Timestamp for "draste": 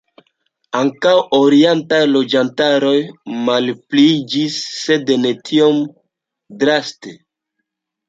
6.67-7.19